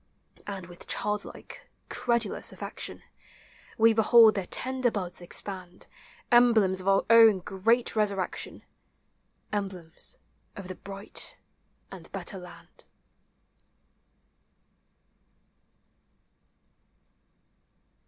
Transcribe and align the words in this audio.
And 0.47 0.65
with 0.65 0.87
childlike, 0.87 1.69
credulous 1.87 2.51
affection, 2.51 3.03
We 3.77 3.93
behold 3.93 4.33
their 4.33 4.47
tender 4.47 4.89
buds 4.89 5.21
expand— 5.21 5.85
Emblems 6.31 6.81
of 6.81 6.87
our 6.87 7.05
own 7.11 7.37
great 7.37 7.95
resurrection. 7.95 8.63
Emblems 9.53 10.17
of 10.55 10.67
the 10.69 10.73
bright 10.75 11.37
and 11.91 12.11
better 12.11 12.39
land. 12.39 12.85